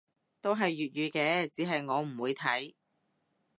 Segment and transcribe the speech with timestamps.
[0.41, 2.73] 都係粵語嘅，只係我唔會睇